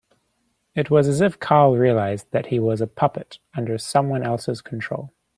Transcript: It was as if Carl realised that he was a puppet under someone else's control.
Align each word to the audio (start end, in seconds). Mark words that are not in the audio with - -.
It 0.73 0.89
was 0.89 1.07
as 1.07 1.21
if 1.21 1.37
Carl 1.39 1.77
realised 1.77 2.31
that 2.31 2.47
he 2.47 2.57
was 2.59 2.81
a 2.81 2.87
puppet 2.87 3.37
under 3.53 3.77
someone 3.77 4.23
else's 4.23 4.59
control. 4.59 5.13